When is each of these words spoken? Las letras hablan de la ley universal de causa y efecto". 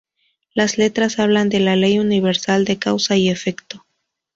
Las 0.55 0.79
letras 0.79 1.19
hablan 1.19 1.49
de 1.49 1.59
la 1.59 1.75
ley 1.75 1.99
universal 1.99 2.65
de 2.65 2.79
causa 2.79 3.17
y 3.17 3.29
efecto". 3.29 3.85